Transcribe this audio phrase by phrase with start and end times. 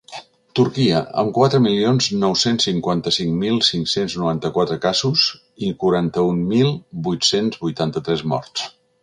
[0.59, 5.27] Turquia, amb quatre milions nou-cents cinquanta-cinc mil cinc-cents noranta-quatre casos
[5.69, 6.75] i quaranta-un mil
[7.11, 8.67] vuit-cents vuitanta-tres morts.